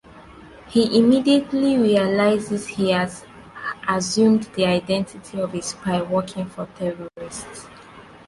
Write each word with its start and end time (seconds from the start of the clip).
He 0.67 0.97
immediately 0.97 1.77
realizes 1.77 2.65
he 2.69 2.89
has 2.89 3.23
assumed 3.87 4.45
the 4.55 4.65
identity 4.65 5.39
of 5.39 5.53
a 5.53 5.61
spy 5.61 6.01
working 6.01 6.47
for 6.47 6.67
terrorists. 6.75 7.67